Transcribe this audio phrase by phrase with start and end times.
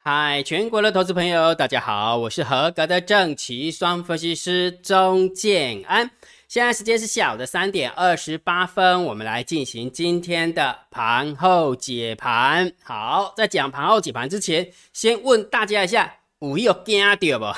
[0.00, 6.08] 嗨，全国的投资朋友，大家好，我是合格的正奇双分析师钟建安。
[6.46, 12.72] 现在时间是下午的三点二十八分，我们来进行今天的盘后解盘。
[12.82, 17.54] 好，在讲盘后解盘之前，先问大家一下，五一有惊到不？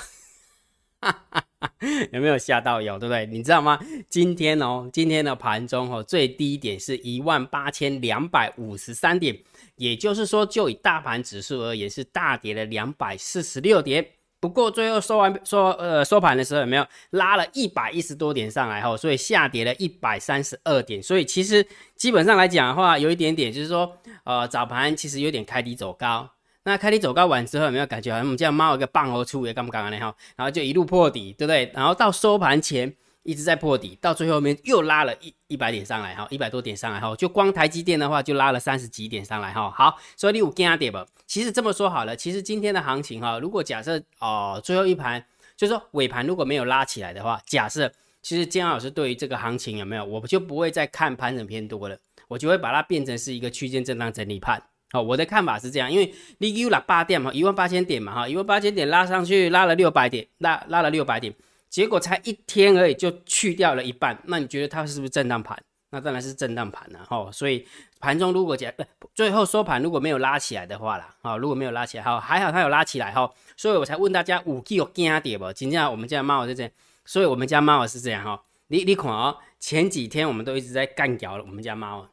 [2.13, 2.81] 有没有吓到？
[2.81, 3.27] 有，对不对？
[3.27, 3.79] 你知道吗？
[4.09, 9.39] 今天哦，今天的盘中哦，最低点是一万八千两百五十三点。
[9.81, 14.07] 也就是说，就以大盘指数而言，是大跌了两百四十六点。
[14.39, 21.03] 不过最后收完收呃收盘的时候，有没有拉了一百一十多点上来后，所以下跌了一百三十二点。
[21.03, 21.67] 所以其实
[21.97, 23.91] 基本上来讲的话，有一点点就是说，
[24.25, 26.29] 呃，早盘其实有点开低走高。
[26.65, 30.15] 那开低走高完之后，有没有感觉好像我们这样猫一个棒头出也刚不刚刚的哈？
[30.37, 31.73] 然后就一路破底，对不对？
[31.75, 32.95] 然后到收盘前。
[33.23, 39.71] 一直在破底，到最后面又拉了一一百点上来哈，一百多点上来哈，就光台积电的话就拉了三十几点上来哈。
[39.71, 40.99] 好，所以你有惊跌不？
[41.27, 45.25] 其实这么说好了，其实今天的行情哈，如果假设哦最后一盘，
[45.57, 54.63] 就是说尾盘如果没有拉起来的话，假设其实姜老师对于这个行情有没有，我就不会再看盘整偏多了，我就会把它变成是一个区间震荡整理盘。
[54.93, 61.33] 好，我的看法是这样，因为你有了八点嘛，一万八千点嘛哈，一万八千点拉上去拉了六百点，拉拉了六百点。
[61.71, 64.21] 结果才一天而已，就去掉了一半。
[64.27, 65.57] 那你觉得它是不是震荡盘？
[65.93, 67.31] 那当然是震荡盘了哈。
[67.33, 67.67] 所以
[68.01, 68.73] 盘中如果讲
[69.15, 73.33] 最后收盘如果没有拉起来的话啦，啊，如果没有拉起来，好还好它有拉起来哈。
[73.57, 75.53] 所以我才问大家五 G 有惊跌不？
[75.53, 76.73] 今天我们家猫是这样，
[77.05, 78.43] 所以我们家猫是这样哈。
[78.67, 82.09] 你你看哦，前几天我们都一直在干掉我们家猫。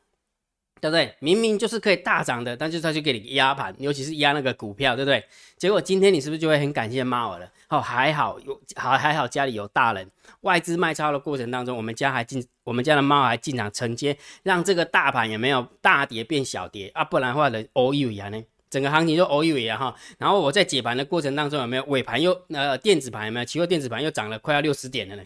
[0.80, 1.14] 对不对？
[1.20, 5.24] 明明就是可以大涨的，但是他就给你压盘，尤其是压那个股票，对不对？
[5.58, 7.50] 结果今天你是不是就会很感谢猫儿了？
[7.70, 10.10] 哦，还好有好还好家里有大人，
[10.42, 19.96] 外资卖超的过程当中，我们家还进我们家的猫还进场承接，让这个大盘也没有大跌变小跌啊，不然的话的欧一尾啊呢，整个行情就欧一尾啊哈。
[20.18, 25.24] 然后我在解盘的过程当中有没有尾盘又呃电子盘有没有期货电子盘又涨了快要六十点了呢？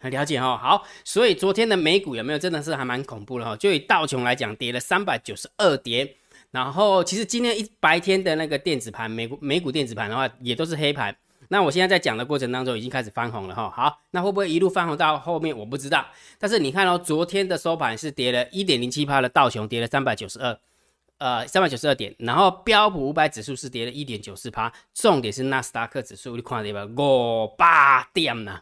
[0.00, 3.56] 很了解哈，好，所以昨天的美股有没有真的是还蛮恐怖的哈？
[3.56, 6.08] 就以道琼来讲，跌了三百九十二点，
[6.52, 11.16] 然后其实今天一白天的那个电子盘，美股美股电子盘的话，也都是黑盘。
[11.50, 13.70] 那我现在在讲的过程当中，已经开始翻红了哈。
[13.74, 15.56] 好，那会不会一路翻红到后面？
[15.56, 16.06] 我不知道。
[16.38, 20.58] 但是你看哦，昨天的收盘是跌了一点零七趴的道琼跌了三百九十二，
[21.16, 26.84] 呃，三百九十二点，然后标普五百指数是跌了一点九四趴，重点是纳斯达克指数，你看到吧？
[27.02, 28.60] 五八点呐。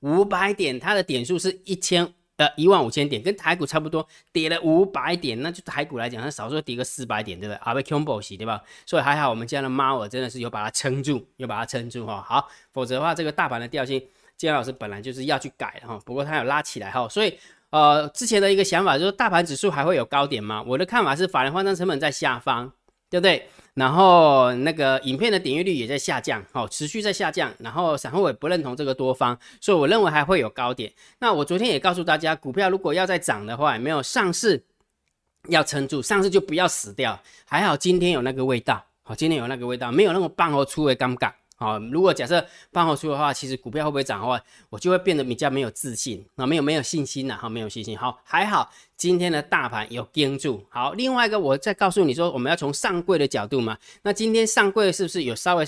[0.00, 2.06] 五百点，它的点数是一千
[2.36, 7.58] 呃一万五千点，跟台股差不多，跌了五百点，那就台股来讲，它少说跌个四百点，对不对？
[7.62, 8.62] 阿贝 combo 洗，对吧？
[8.86, 12.22] 所以还好，我们家的猫儿真的是有把它撑住，有把它撑住哈。
[12.26, 14.02] 好，否则的话，这个大盘的调性，
[14.36, 16.00] 建老师本来就是要去改哈。
[16.04, 17.38] 不过它有拉起来哈，所以
[17.68, 20.64] 呃之前的一个想法就是，大盘指数还会有高点吗？
[20.66, 22.72] 我的看法是，法人换仓成本在下方，
[23.10, 23.48] 对不对？
[23.74, 27.52] 然后那个影片的点阅率也在下降，好，持续在下降。
[27.58, 30.92] 然后散户也不认同这个多方，所以我认为还会有高点。
[31.20, 34.64] 那我昨天也告诉大家，股票如果要再涨的话，没有上市
[35.48, 37.20] 要撑住，上市就不要死掉。
[37.44, 41.32] 还好今天有那个味道，好，今天有那个味道，没有那么棒哦，出为尴尬。
[41.60, 44.40] 好，如果假设放后出的话，其实股票会不会涨的话，
[44.70, 47.96] 我就会变得比较没有自信啊，没有没有信心了哈，没有信心。
[47.98, 50.64] 好，还好今天的大盘有盯住。
[50.70, 53.76] 好，另外一个我再告诉你说，我们要从上柜的角度嘛。
[54.00, 55.64] 那今天上柜是不是有稍微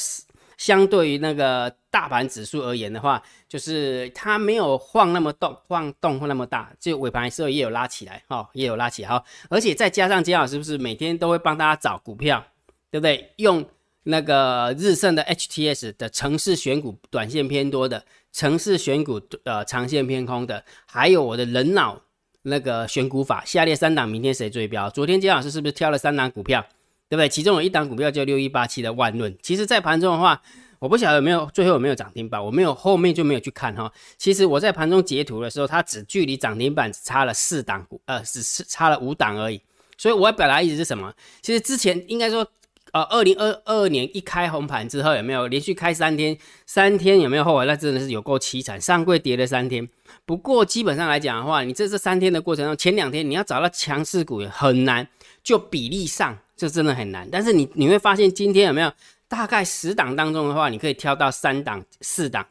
[0.56, 9.22] 相对于那个大盘指数而言的话，就是它没有晃那么动，晃动那么大，就尾盘的时候也有拉起来哈，也有拉起来哈。
[9.50, 12.42] 而且再加上姜老师不是每天都会帮大家找股票，
[12.90, 13.30] 对不对？
[13.36, 13.62] 用
[14.04, 22.02] 那个日盛的 HTS 的城市选股短线偏多的，城市选股呃长线偏空的，还有我的人脑
[22.42, 24.90] 那个选股法，下列三档明天谁追标？
[24.90, 26.60] 昨天金老师是不是挑了三档股票，
[27.08, 27.28] 对不对？
[27.28, 29.36] 其中有一档股票叫六一八七的万润。
[29.40, 30.42] 其实，在盘中的话，
[30.80, 33.92] 我不晓得有没有最后有没有涨停板，我没有后面就没有去看哈。
[34.18, 39.62] 其实我在盘中截图的时候，它只距离涨停板只差了四档股，呃，只是差了五档而已。
[39.96, 41.14] 所以我要表达意思是什么？
[41.40, 42.44] 其实之前应该说。
[42.92, 46.36] 呃，二零二二年一开红盘之后，有没有连续开三天？
[46.66, 47.64] 三天有没有后悔？
[47.64, 49.88] 那真的是有够凄惨，上柜跌了三天。
[50.26, 55.08] 不过基本上来讲的话，你这这三天的过程中，前两天你要找到强势股也很难，
[55.42, 57.26] 就比例上这真的很难。
[57.32, 58.92] 但是你你会发现，今天有没有
[59.26, 62.46] 大概十档当中的话，你可以挑到三档、四档，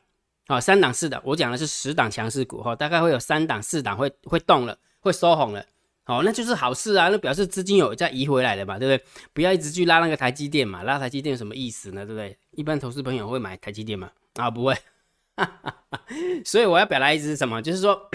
[0.47, 1.21] 好，三档、四档。
[1.23, 5.63] 我讲的是十档强势股哈，大概会有三档、四档会会动了，会收红了。
[6.11, 9.05] 哦，那就是好事啊，那表示资金有在移回来的嘛，对不对？
[9.33, 12.05] 不要一直去拉那个台积电嘛，拉台积电有什么意思呢？
[12.05, 12.37] 对不对？
[12.51, 14.11] 一般投资朋友会买台积电吗？
[14.35, 14.75] 啊，不会。
[16.43, 17.61] 所以我要表达意思是什么？
[17.61, 18.09] 就是说，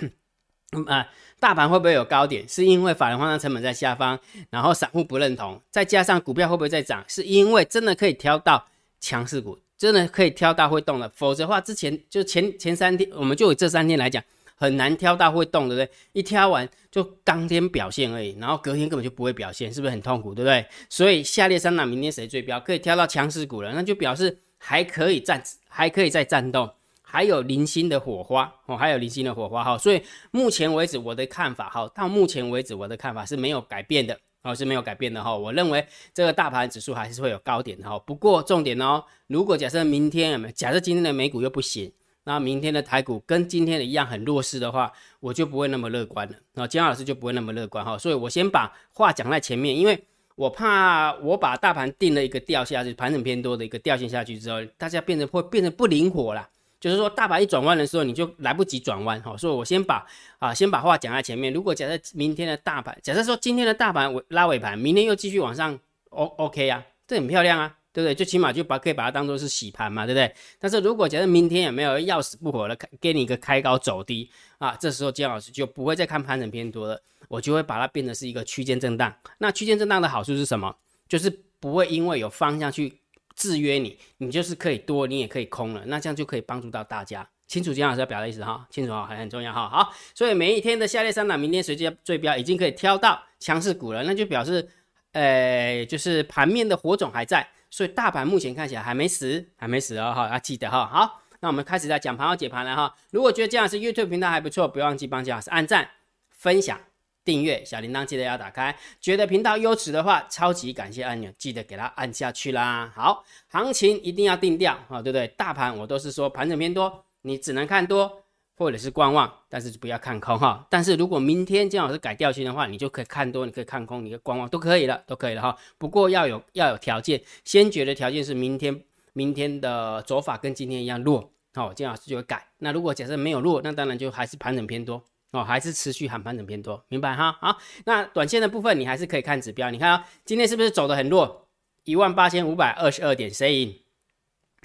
[0.72, 1.08] 嗯啊，
[1.40, 2.46] 大盘会不会有高点？
[2.46, 4.18] 是因为法人换仓成本在下方，
[4.50, 7.02] 然后散户不认同，再加上股票会不会再涨？
[7.08, 8.68] 是因为真的可以挑到
[9.00, 14.22] 强势股，真的可以挑到会动的，否则的话，之前就前前三天，我们就以这三天来讲，
[14.56, 15.90] 很难挑到会动，对不对？
[16.12, 20.66] 一挑完就当天表现而已，然后隔天根本就不会表现，是不是很痛苦，对不对？
[20.88, 26.68] 所以下列三档明天谁最标，可以挑到强势股了，那就表示还可以战，还可以再战斗。
[27.08, 35.34] 还有零星的火花哦，还有零星的火花哈，所以目前为止我的看法哈，到目前为止我的看法是没有改变的哦，是没有改变的哈。
[35.34, 37.96] 我认为这个大盘指数还是会有高点的哈。
[38.00, 40.52] 不过重点哦，如果假设明天有没有？
[40.52, 41.90] 假设今天的美股又不行，
[42.28, 46.34] 那明天的台股跟今天的一样很弱势的话，我就不会那么乐观了。
[46.54, 47.96] 那姜老师就不会那么乐观哈。
[47.96, 49.96] 所以我先把话讲在前面，因为
[50.34, 56.48] 我怕我把大盘定了一个掉下去，盘整偏多的一个调性下去之后，大家变得会变得不灵活了。
[56.80, 59.36] 就是说，大盘一转弯的时候，你就来不及转弯哈。
[59.36, 60.04] 所以我先把
[60.38, 61.52] 啊，先把话讲在前面。
[61.52, 65.78] 如果假设明天的大盘，假设说今天的大盘尾拉尾盘，明天又继续往上
[66.10, 68.14] ，O OK 啊，这很漂亮啊，对不对？
[68.14, 70.30] 就起码就把可以把它当做是洗盘嘛，对不对？
[70.60, 79.14] 但是如果假设明天有没有要死不活的开，给你一个开高走低啊，这时候姜老师就不会再看盘整偏多了，我就会把它变成是一个区间震荡。
[79.38, 80.76] 那区间震荡的好处是什么？
[81.08, 83.00] 就是不会因为有方向去。
[83.36, 87.28] 制约你，你就是可以多，你也可以空了，那这样就可以帮助到大家。
[87.46, 89.68] 清楚金老师要表达意思哈，清楚哈，很很重要哈。
[89.68, 94.66] 好，所以每一天的下列三档，明天随机最标已经可以挑到强势股了，那就表示，
[95.12, 100.86] 呃，就是盘面的火种还在，所以大盘目前看起来还没死，还没死哦哈，要记得哈。
[100.86, 102.94] 好，那我们开始在讲盘要解盘了哈。
[103.10, 105.88] 如果觉得这样是 YouTube 频道还不错，不要忘记帮姜老师按赞、
[106.30, 106.78] 分享。
[107.24, 112.92] 订阅小铃铛记得要打开，觉得频道优质的话，超级感谢按钮记得给它按下去啦。
[112.94, 115.26] 好，行情一定要定调啊，对不对？
[115.36, 118.22] 大盘我都是说盘整偏多，你只能看多
[118.56, 120.66] 或者是观望，但是不要看空哈。
[120.70, 125.56] 但是如果明天正好是改调性的话，你就可以看多，你可以看空，你可以观望都可以了，都可以了哈。
[125.78, 128.82] 不过要有要有条件，先决的条件是明天
[129.12, 132.48] 明天的走法跟今天一样弱，好，金老师就会改。
[132.58, 135.02] 那如果假设没有弱，那当然就还是盘整偏多。
[135.32, 137.36] 哦，还是持续喊盘整偏多，明白哈？
[137.40, 141.48] 好，那短线的部分你还是可以看指标，你看啊，今天是不是走的很弱？
[141.82, 143.80] 一万八千五百二十二点，谁赢？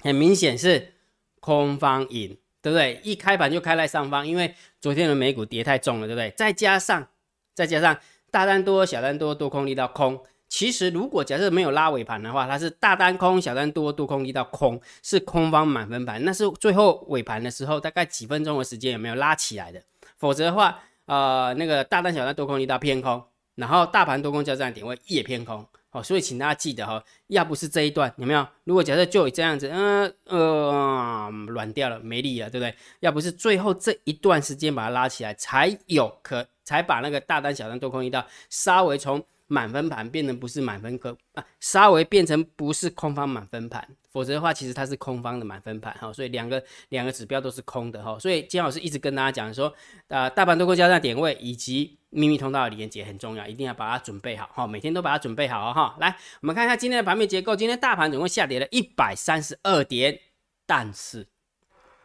[0.02, 0.94] 很明显是
[1.40, 3.00] 空方赢，对不对？
[3.02, 6.30] 一开盘就开在上方，因为昨天的美股跌太重了，对不对？
[6.30, 7.08] 再加上
[7.52, 7.98] 再加上
[8.30, 10.22] 大单多，小单多，多空力道空。
[10.48, 16.22] 其实如果假设没有拉尾盘的话，它是大单空，小单多，多空力道空，是空方满分盘。
[16.24, 19.82] 那是最后尾盘的时候，大概几分钟的时间有没有拉起来的？
[20.18, 23.24] 否则的话，呃，那个大单小单多空力道偏空，
[23.54, 28.44] 然后大盘多空交战点位也偏空，哦，所以请大家记得哈，要不是这一段有没有？
[28.64, 32.74] 如果假设就以这样子，嗯呃软掉了，没力了，对不对？
[33.00, 39.24] 要不是最后这一段时间把它拉起来，才有可才把那个大单小单多空一道稍微从。
[39.52, 49.70] 满分盘变成不是满分空啊，稍微变成不是空方满分盘，否则的话，其实它是空方的满分盘哈，所以两个两个指标都是空的哈，所以金老师一直跟大家讲说，
[50.08, 55.96] 呃，大盘多空交叉点位以及秘密通道的连接很重要，一定要把它准备好哈，每天都把它准备好哈。
[56.00, 60.18] 来，我们看一下今天的盘面结构，今天大盘总共下跌了一百三十二点，
[60.64, 61.26] 但是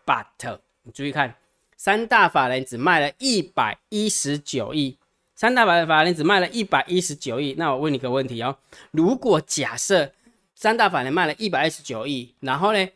[0.05, 1.35] ，but 你注意看，
[1.77, 4.97] 三大法人只卖了一百一十九亿。
[5.37, 8.57] 三大法法人只卖了一百一十九亿，那我问你个问题哦，
[8.89, 10.11] 如果假设
[10.55, 12.89] 三大板人卖了一百一十九亿，然后呢，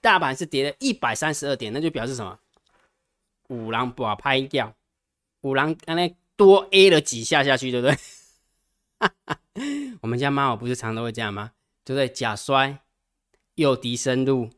[0.00, 2.36] 大盘是跌了一百三十二点，那就表示什么？
[3.46, 4.74] 五郎把拍掉，
[5.42, 7.96] 五郎刚才多 A 了几下下去，对不对？
[10.02, 11.52] 我们家猫我不是常都会这样吗？
[11.84, 12.08] 对不对？
[12.08, 12.80] 假摔，
[13.54, 14.50] 诱敌深入，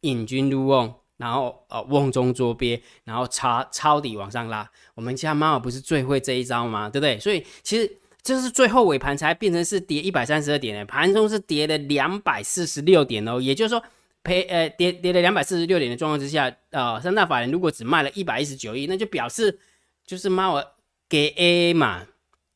[0.00, 0.94] 引军入瓮。
[1.18, 4.68] 然后呃瓮中捉鳖，然后抄抄底往上拉。
[4.94, 6.88] 我们家猫不是最会这一招吗？
[6.88, 7.18] 对不对？
[7.18, 13.40] 所以其实这是最后尾盘才变成是跌一百三十二点的，盘中是跌了两百四十六点哦。
[13.40, 13.82] 也就是说
[14.22, 19.58] 赔呃跌跌了两百四十六点的状况之下，呃三大法人如果只卖了一百一十九亿，那就表示
[20.06, 20.66] 就是猫儿
[21.08, 22.06] 给 AA 嘛，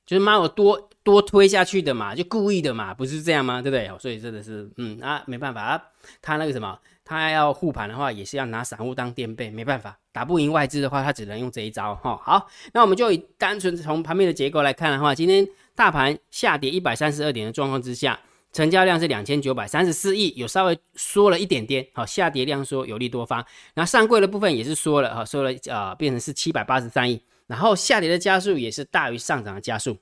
[0.06, 3.60] 就是猫儿多多推下去的嘛，就故意的嘛，不是这样吗？
[3.60, 3.90] 对不对？
[3.98, 5.82] 所以真的是嗯啊没办法啊，
[6.20, 6.78] 他那个什么。
[7.12, 12.18] 他要护盘的话，也是要拿散户当垫背，没办法，打不赢外资的话，他只能用这一招哈。
[12.22, 18.18] 好，那我们就以单纯从盘面的结构来看的话，今天大盘下跌一百三十二点的状况之下，
[18.52, 23.44] 成交量是两千九百三十四亿，有稍微缩了一点点，好，下跌量缩有利多方。
[23.74, 29.98] 那上柜的部分也是缩了哈，缩了呃，变成是七百八十三亿，然后下跌的加速也是大于上涨的加速。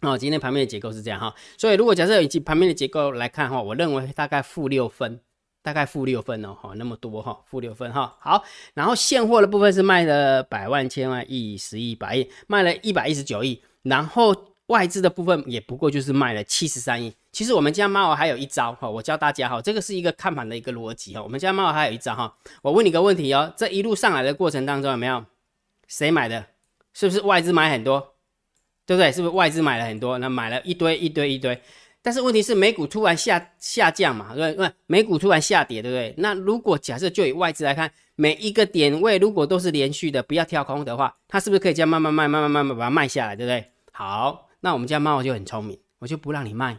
[0.00, 5.20] 哦，今天盘面的结构是这样哈，所以如果假设以及盘面的结构来看的话，我认为大概负六分。
[5.66, 8.14] 大概负六分哦，哈，那么多哈，负六分哈。
[8.20, 8.44] 好，
[8.74, 13.60] 然后现货的部分是卖了百万、千万、亿、十亿、百亿，卖了一百一十九亿。
[13.82, 14.32] 然后
[14.66, 17.12] 外资的部分也不过就是卖了七十三亿。
[17.32, 21.20] 其实我们家猫还有一招哈，我教大家哈，这个是一个看盘的一个逻辑哈。
[21.20, 22.32] 我们家猫还有一招哈，
[22.62, 25.24] 我问你个问题哦，这一路上来的过程当中有没有
[25.88, 26.46] 谁买的？
[26.94, 28.14] 是不是外资买很多？
[28.86, 29.10] 对不对？
[29.10, 30.16] 是不是外资买了很多？
[30.18, 31.60] 那买了一堆一堆一堆。
[32.06, 34.70] 但是问题是美股突然下下降嘛，对不对？
[34.86, 36.14] 美股突然下跌，对不对？
[36.18, 43.72] 那如果假设就以外资来看，每一个点位如果都是连续的，不要跳空的话，它是不是可以这样慢慢卖、慢慢、慢慢把它卖下来，对不对？
[43.90, 46.78] 好，那我们家猫就很聪明，我就不让你卖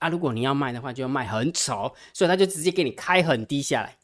[0.00, 0.10] 啊。
[0.10, 3.96] 如果你要卖的话，就要卖很丑，所以它就直接给你开很低下来，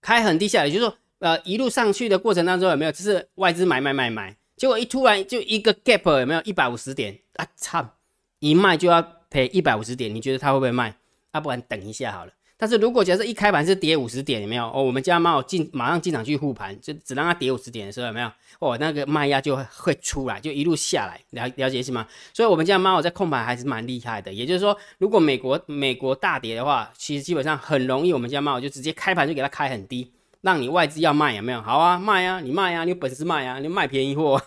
[0.00, 2.92] 开很低下来，就是说，呃，一路上去的过程当中有没有？
[2.92, 6.40] 就是外资买买买买，结果一突然就一个 gap 有没有？
[6.42, 7.96] 一百五十点啊，操，
[8.38, 9.19] 一卖就要。
[9.30, 10.94] 赔一百五十点，你觉得它会不会卖？
[11.30, 12.32] 啊，不然等一下好了。
[12.56, 14.66] 但是如果假设一开盘是跌五十点，有没有？
[14.70, 18.30] 哦，我们家猫进马上进场去护盘，就只让它跌五十点的时候，有没有？
[18.58, 22.06] 哦，那个卖压就会出来，就一路下来，了了解是吗？
[22.34, 24.30] 所以我们家猫在控盘还是蛮厉害的。
[24.30, 31.62] 也就是说，如果美国美国大跌的话，其实基本上很容易，我们家猫就直接开盘就给它开很低，让你外资要卖有没有？
[31.62, 34.42] 好啊，卖啊，你卖啊，你有本事卖啊，你卖便宜货。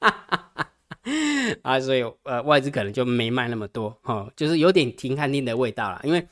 [0.00, 0.42] 哈。
[1.62, 6.00] 啊，所以呃，外资可能就没卖那么多哈，就是有点停看定的味道了。
[6.04, 6.26] 因为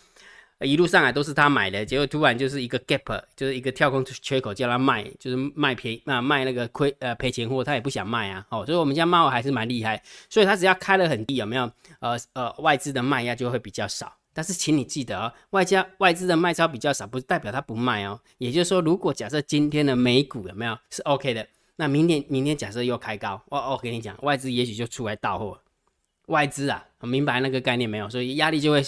[0.61, 8.47] 一路上来都是他买的，结果突然就是一个 gap，就是一个跳空缺口叫他卖，就是卖便啊卖那个亏呃赔钱货，他也不想卖啊。
[8.51, 11.71] 哦，所以我们家猫还是蛮厉害，所以他只要开了很低，有没有？
[12.01, 14.15] 呃呃，外资的卖压就会比较少。
[14.37, 18.19] 但是请你记得哦，外加外资的卖超比较少，不代表他不卖哦。
[18.39, 21.47] 也就是说，如果假设今天的美股有没有是 OK 的？
[21.77, 25.59] 那明天，明天假设又开高，我我跟你讲，外资也许就出来到货。
[26.27, 28.09] 外资啊，明白那个概念没有？
[28.09, 28.83] 所以压力就会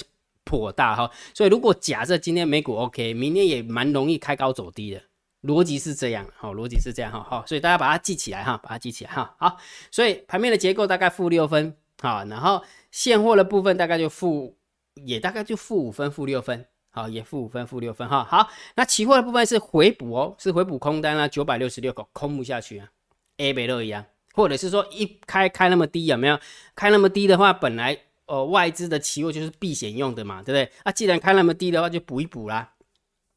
[0.45, 1.11] 颇大哈。
[1.35, 5.03] 所以如果假设今天美股 OK，明天也蛮容易开高走低的，
[5.43, 7.27] 逻辑是这样，好，逻辑是这样哈。
[7.29, 9.35] 好，所以大家把它记起来哈，把它记起来哈。
[9.39, 9.59] 好，
[9.91, 14.57] 所以盘面的结构大概负六分，好，然后现货的部分大概就负，
[14.95, 16.65] 也大概就负五分，负六分。
[16.97, 18.25] 好，也负五分，负六分哈。
[18.25, 22.89] 好，那期货的部分是回补哦，是回补空单啊，九百六十六口空不下去啊
[23.37, 26.41] ，A 贝乐一样，或者是说一开开那么低有没有？
[26.75, 30.73] 开那么低的话，本来呃外资的期货就是避险用的嘛，对不对？
[30.85, 32.73] 啊，既然开那么低的话，就补一补啦，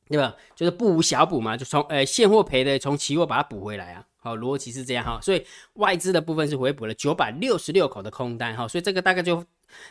[0.07, 0.33] 对吧？
[0.55, 4.05] 就是不无小补嘛，就从呃现货赔的从期货把它补回来啊。
[4.21, 9.43] 好，逻辑是这样哈，所以外资的部分是回补了九百六十六口的空单哈，所以这个大概就。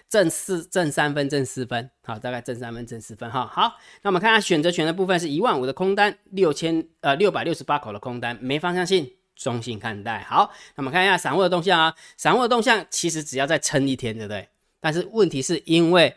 [0.08, 3.46] 正四正三分正四分，好，大概正三分正四分哈。
[3.46, 10.22] 好，那我们看下选择权的部分是一万五的空单，六千呃六百六十八口的空单，没方向性，中性看待。
[10.22, 14.48] 好，那我们看一下散户的动向啊，散户的动向其实只要再撑一天，对不对？
[14.80, 16.16] 但是问题是因为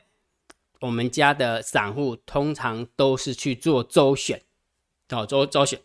[0.80, 4.42] 我们家的散户通常都是去做周选，
[5.10, 5.80] 哦周周选，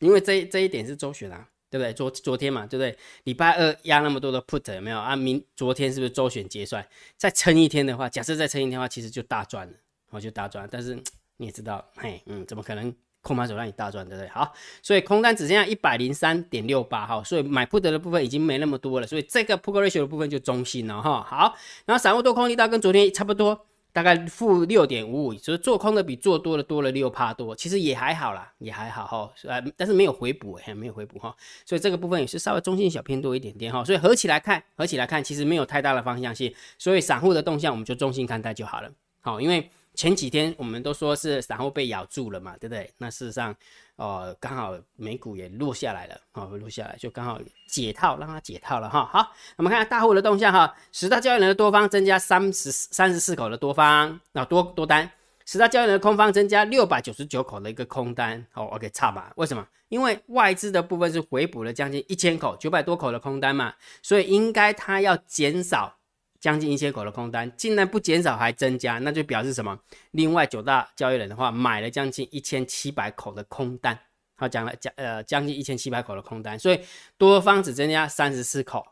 [0.00, 1.48] 因为这这一点是周选啊。
[1.72, 1.90] 对不对？
[1.94, 2.94] 昨昨天嘛，对不对？
[3.24, 5.16] 礼拜二压那么多的 put 有没有啊？
[5.16, 6.86] 明昨天是不是周选结算？
[7.16, 9.72] 再撑一天的话，假设再撑一天的话，其实就大赚了，
[10.10, 10.68] 我就大赚。
[10.70, 10.94] 但是
[11.38, 14.28] 你也知道，嘿，嗯，怎么可能空盘手让你大赚，对不对？
[14.28, 14.52] 好，
[14.82, 21.22] 所以空单只剩下一百零三点六八哈，所以买 put 的部分已经没那么多了，所以这个 put ratio 的部分就中性了哈。
[21.22, 23.66] 好，然后散户多空力道跟昨天差不多。
[23.92, 31.34] 大概负六点五五，就是做空的比做多的多了六趴多，其实也还好啦，也还好哈，呃，但是没有回补，还，没有回补哈，
[31.66, 39.70] 所以这个部分也是稍微中性小偏多一点点哈，所以合起来看，合起来看，其实没有太大的方向性，所以散户的动向我们就中性看待就好了，好，因为。
[39.94, 42.90] 前几天我们都说是散户被咬住了嘛，对不对？
[42.96, 43.54] 那事实上，
[43.96, 49.04] 哦，刚好美股也落下来了，哦，落下来就刚好解套，让它解套了哈。
[49.12, 55.06] 好，我们看下大户的动向哈，十大交易人的多方增加三十三十四口的多方，那多多单；
[55.44, 58.44] 十大交易人的空方增加六百九十九口的一个空单。
[58.54, 59.32] 哦，OK，差吧？
[59.36, 59.66] 为什么？
[59.88, 65.98] 因为外资的部分是回补了将近一千口，九百多口的空单嘛，所以应该它要减少。
[66.42, 69.78] 将近一千口的空单，竟然不减少还增加，那就表示什么？
[70.10, 73.96] 另外九大交易人的话，买了将近一千七百口的空单，
[74.34, 76.80] 好讲了将呃将近一千七百口的空单，所以
[77.16, 78.84] 多方只增加三十四口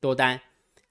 [0.00, 0.40] 多单，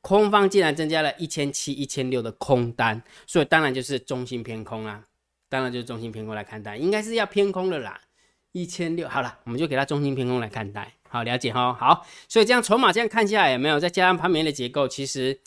[0.02, 5.04] 空方竟然增加了一千七一千六的空单，所以当然就是中性偏空啦，
[5.50, 8.00] 当然就是中性偏空来看待，应该是要偏空的啦，
[8.52, 13.80] 一千六好了，我们就给它中性偏空来看待，好了解哈，好，所以这样筹码这样看下来有没有？
[13.80, 15.42] 再加上盘面的结构，其实。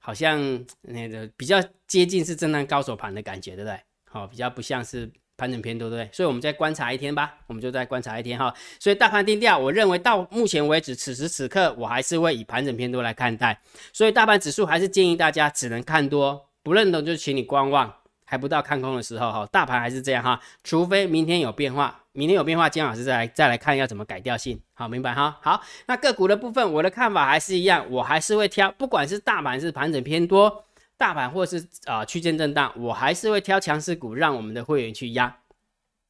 [0.00, 0.40] 好像
[0.80, 3.78] 那个比较接近是震荡高手盘的感觉，对不对？
[4.10, 6.10] 好，比较不像是盘整偏多，对不对？
[6.12, 8.52] 所以我们再观察一天吧，我们就再观察一天哈。
[8.80, 13.60] 所以大盘定调，我认为到目前为止，此时此刻我还是会以盘整偏多来看待。
[13.92, 17.94] 所以大盘指数还是建议大家只能看多，不认同就请你观望。
[18.24, 25.38] 还不到看空的时候哈，大盘还是这样哈，除非明天有变化，明天有变化，姜老师再来再来看要怎么改调性，好，明白哈？
[25.42, 30.64] 好，那个股的部分，我的看法还是一样，我还是会挑，不管是大盘是盘整偏多，
[30.98, 35.36] 大盘或是啊区间震荡，我还是会挑强势股，让我们的会员去压。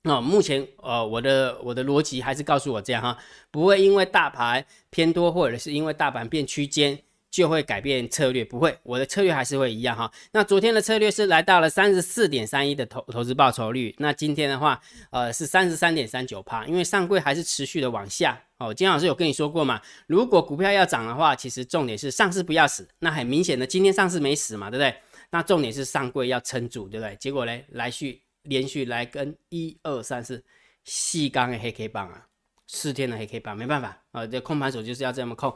[0.05, 3.19] 那目前呃我的我的逻辑还是告诉我这样哈，
[3.51, 6.99] 不会因为大盘偏多，或者是因为大盘变区间。
[7.31, 10.11] 就会改变策略，不会，我的策略还是会一样哈。
[10.33, 18.75] 那昨天的策略是来到了三十四点三一的投投资报酬率，那今天的话，呃，是三十三点三九帕，因为上柜还是持续的往下哦。
[18.75, 24.95] 金老师有跟你说过嘛，如果股票要涨的话，其实重点是上市不要死，那很明显的今天上市没死嘛，对不对？
[25.31, 27.15] 那重点是上柜要撑住，对不对？
[27.17, 30.45] 结果呢，来续连续来跟一二三四
[30.83, 32.27] 细钢的黑 K 棒啊，
[32.67, 35.55] 四天的黑 K 棒，没办法啊，这控盘手就是要这么控。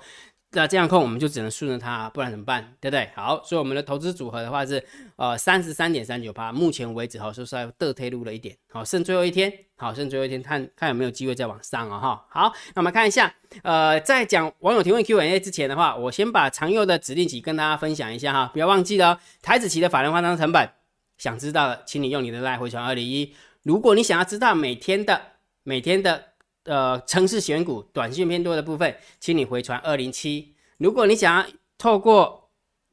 [0.55, 2.75] 那这样控我们就只能顺着它，不然怎么办？
[2.81, 3.11] 对不对？
[3.15, 4.83] 好，所以我们的投资组合的话是
[5.17, 12.25] 呃三十三点三九八，目前为止哈，说是要得推入了一点，好，剩最后一天，好，剩最后一天，看看有没有机会再往上哦哈。
[12.31, 20.71] 好，那我们看一下，呃，在讲网友提问 Q&A 之前的话，我先把常用的指令集跟大家分享一下哈，不要忘记了台子期的法人化仓成本，
[21.19, 23.35] 想知道的，请你用你的赖回传二零一。
[23.63, 25.21] 如果你想要知道每天的
[25.65, 26.34] 每天的。
[26.65, 30.55] 呃，城市选股短线偏多的部分，请你回传二零七。
[30.79, 32.51] 如果你想要透过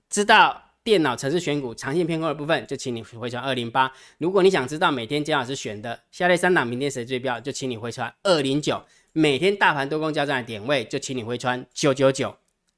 [0.10, 3.92] 知道电脑城市选股长线偏空的部分，就请你回传二零八。
[4.18, 8.84] 如果你想知道每天姜老师选的下列三档明天谁最标，就请你回传二零九。
[9.14, 12.36] 每天大盘多空交战的点位，就请你回传九九九。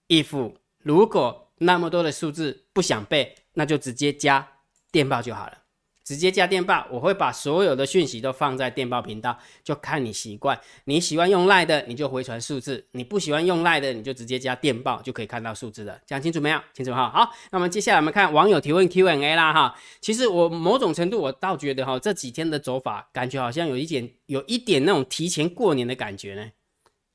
[0.10, 4.48] if 如果那么多的数字不想背，那就直接加
[4.92, 5.63] 电报就好了。
[6.04, 10.60] 直接加电报，我会把所有的讯息都放在电报频道，就看你习惯。
[10.86, 15.98] 你喜欢用赖的，你就回传数字；你不喜欢用赖的，你就直接加电报，就可以看到数字了。
[16.06, 16.60] 讲清楚没有？
[16.74, 17.10] 清楚哈。
[17.10, 19.76] 好，那么接下来我们看网友提问 Q&A 啦哈。
[20.02, 26.52] 其实我某种程度我倒觉得哈，这几天的走法感觉好像有一点有一点那种提前过年的感觉呢。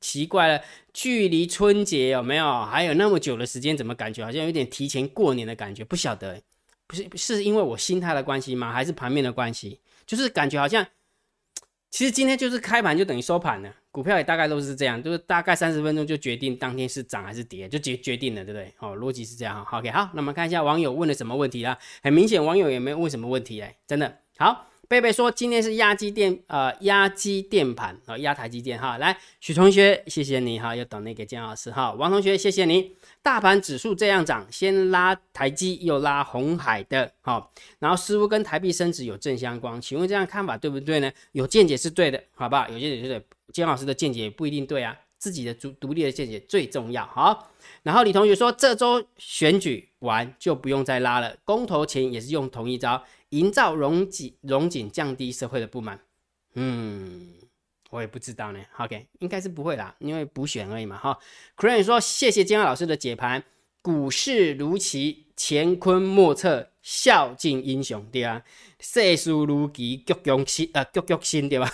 [0.01, 0.61] 奇怪了，
[0.93, 3.75] 距离春节有没有还有那么久的时间？
[3.75, 5.83] 怎么感觉好像有点提前过年的感觉？
[5.83, 6.41] 不晓得。
[6.89, 8.73] 不是是因为我心态的关系吗？
[8.73, 9.79] 还是盘面的关系？
[10.07, 10.83] 就是感觉好像，
[11.91, 18.73] 其实今天就是开盘就等于收盘了，股票也大概都是这样，就是大概三十分钟就决定当天是涨还是跌，就决决定了，对不对？
[18.79, 19.63] 哦，逻辑是这样。
[19.71, 21.77] OK，好，那我们看一下网友问了什么问题啦。
[22.01, 24.68] 很明显，网友也没有问什么问题哎，真的好。
[24.89, 28.97] 贝贝说今天是压机电，呃，压机电盘啊，压台积电哈。
[28.97, 31.93] 来，许同学，谢谢你哈，要等那个姜老师哈。
[31.93, 32.95] 王同学，谢谢你。
[33.21, 41.11] 大盘指数这样涨，先拉台积，又拉红海的，好，然后似乎跟台币升值有正相关，请问这样看法对不对呢？
[41.33, 42.67] 有见解是对的，好不好？
[42.69, 43.23] 有见解是对，
[43.53, 47.05] 姜老师的见解不一定对啊，自己的独独立的见解最重要。
[47.05, 47.51] 好，
[47.83, 53.03] 然后李同学说这周选举完就不用再拉了，公投前也是用同一招。
[53.29, 55.99] 营造融景，融景降低社会的不满。
[56.55, 57.33] 嗯，
[57.91, 58.59] 我也不知道呢。
[58.77, 60.97] OK，应该是不会啦，因为补选而已嘛。
[60.97, 61.19] 哈
[61.57, 63.43] c r a n 说谢谢姜老师的解盘，
[63.81, 68.43] 股市如棋，乾坤莫测，孝敬英雄，对啊。
[68.79, 71.71] 世事如棋，局局新，呃，局局新，对吧？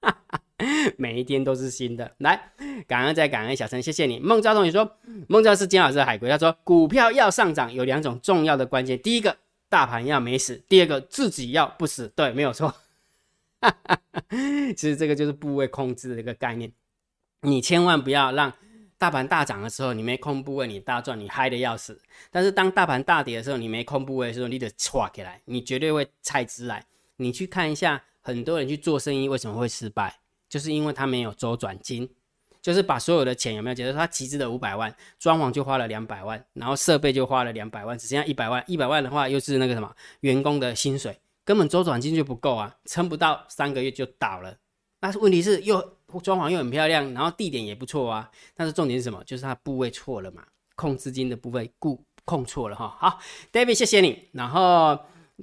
[0.96, 2.14] 每一天都是新的。
[2.18, 2.52] 来，
[2.86, 4.18] 感恩再感恩，小陈，谢谢你。
[4.18, 4.96] 孟昭同学说，
[5.28, 9.36] 孟昭是金老师的海龟，他说股票要上涨有两种重要的关键，第一个。
[9.72, 12.74] 大盘要没死，第二个自己要不死，对，没有错。
[14.76, 16.70] 其实这个就是部位控制的一个概念，
[17.40, 18.52] 你千万不要让
[18.98, 21.98] 大盘大涨的时候，你没空部位，你大赚，你嗨的要死。
[22.30, 26.84] 但是当大盘大跌的时候，你没空部位的时候，你得歘起来，你绝对会菜汁来。
[27.16, 32.10] 你去看一下，很多人去做生意为什么会失败，就是因为他没有周转金。
[32.62, 33.74] 就是把所有的钱有没有？
[33.74, 38.62] 觉得他集资的五百万，装潢就花了两百万，然后设备就花了两百万，只剩下一百万。
[38.68, 44.56] 一百万的话，又是那个什么员工的薪水，根本周转金就不够啊，撑不到三个月就倒了。
[45.00, 48.30] 那问题是又装潢又很漂亮，然后地点也不错啊。
[48.54, 49.24] 但是重点是什么？
[49.24, 50.44] 就是他部位错了嘛，
[50.76, 52.96] 控资金的部位固控错了哈。
[53.00, 53.18] 好
[53.52, 54.28] ，David，谢谢你。
[54.32, 54.96] 然后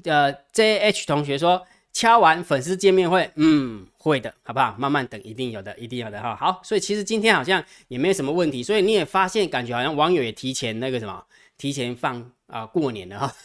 [0.05, 1.67] 呃，JH 同学说。
[1.91, 4.75] 敲完粉丝见面会，嗯，会的，好不好？
[4.77, 6.35] 慢慢等，一定有的，一定有的哈。
[6.35, 11.25] 好，所以其实今天好像也没有什么问题，所以你也发现，感觉好像网友也提前那个什么，
[11.57, 13.35] 提前放啊过年了哈。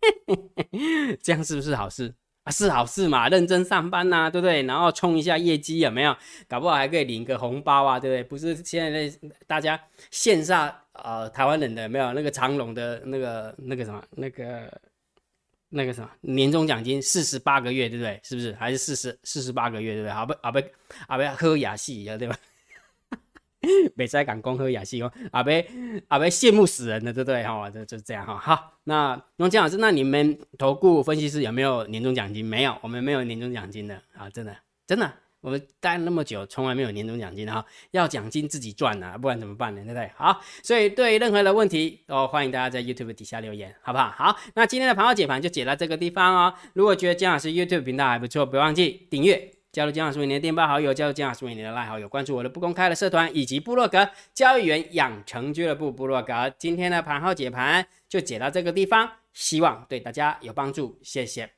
[1.22, 2.14] 这样是不是好事
[2.44, 2.50] 啊？
[2.50, 4.62] 是好事嘛，认真上班呐，对不对？
[4.64, 6.16] 然后冲一下业绩有没有？
[6.46, 8.24] 搞不好还可以领个红包啊，对不对？
[8.24, 9.10] 不是现在
[9.46, 14.68] 大家线上呃台湾人的没有那个长隆的那个那个什么那个。
[15.70, 18.20] 那个什么年终奖金四十八个月，对不对？
[18.22, 18.52] 是不是？
[18.54, 20.10] 还是四十四十八个月，对不对？
[20.10, 20.58] 阿不啊不
[21.06, 22.36] 啊不，喝雅戏一样，对吧？
[23.96, 25.68] 北塞港恭贺雅戏哦，阿贝
[26.06, 27.42] 阿贝羡慕死人的，对不对？
[27.42, 28.38] 哈，就就这样哈。
[28.38, 32.44] 好，那龙江老师，那你们投顾分析师有没有年终奖金？
[32.44, 35.12] 没有，我们没有年终奖金的啊，真的真的。
[35.40, 39.82] 我们待那么久，从来没有年终奖金哈，要奖金自己赚呐，不然怎么办呢？
[39.84, 40.10] 对不对？
[40.16, 44.10] 好，所以对任何的问题哦，欢迎大家在 YouTube 底下留言，好不好？
[44.10, 46.54] 好，那今天的盘后解盘就解到这个地方哦。
[46.74, 56.52] 如果觉得姜老师 YouTube 频道还不错，不要忘记订阅，加入江老师为你的电报好友，加入江老师为你的赖好友，关注我的不公开的社团以及部落格交易员养成俱乐部部落格。
[56.58, 61.57] 今天的盘号解盘就解到这个地方，希望对大家有帮助，谢谢。